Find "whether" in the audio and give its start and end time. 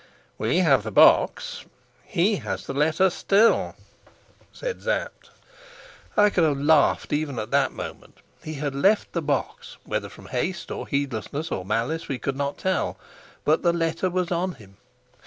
9.83-10.09